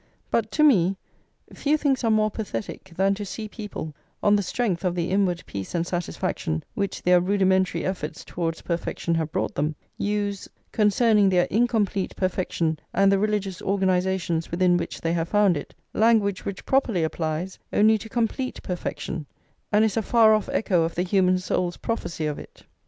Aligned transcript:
But 0.31 0.49
to 0.53 0.63
me 0.63 0.97
few 1.53 1.77
things 1.77 2.03
are 2.03 2.09
more 2.09 2.31
pathetic 2.31 2.91
than 2.95 3.13
to 3.13 3.23
see 3.23 3.47
people, 3.47 3.93
on 4.23 4.35
the 4.35 4.41
strength 4.41 4.83
of 4.83 4.95
the 4.95 5.11
inward 5.11 5.43
peace 5.45 5.75
and 5.75 5.85
satisfaction 5.85 6.63
which 6.73 7.03
their 7.03 7.21
rudimentary 7.21 7.85
efforts 7.85 8.25
towards 8.25 8.63
perfection 8.63 9.13
have 9.13 9.31
brought 9.31 9.53
them, 9.53 9.75
use, 9.99 10.49
concerning 10.71 11.29
their 11.29 11.45
incomplete 11.51 12.15
perfection 12.15 12.79
and 12.95 13.11
the 13.11 13.19
religious 13.19 13.61
organisations 13.61 14.49
within 14.49 14.75
which 14.75 14.99
they 15.01 15.13
have 15.13 15.29
found 15.29 15.55
it, 15.55 15.75
language 15.93 16.45
which 16.45 16.65
properly 16.65 17.03
applies 17.03 17.59
only 17.71 17.99
to 17.99 18.09
complete 18.09 18.63
perfection, 18.63 19.27
and 19.71 19.85
is 19.85 19.95
a 19.97 20.01
far 20.01 20.33
off 20.33 20.49
echo 20.51 20.81
of 20.81 20.95
the 20.95 21.03
human 21.03 21.37
soul's 21.37 21.77
prophecy 21.77 22.25
of 22.25 22.39
it. 22.39 22.63